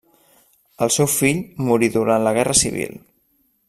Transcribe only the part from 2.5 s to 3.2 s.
civil.